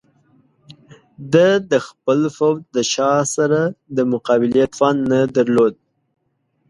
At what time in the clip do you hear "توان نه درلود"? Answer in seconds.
4.73-5.73